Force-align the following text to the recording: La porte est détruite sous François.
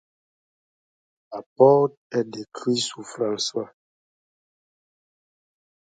La 1.31 1.43
porte 1.55 1.95
est 2.11 2.23
détruite 2.23 2.79
sous 2.79 3.03
François. 3.03 3.71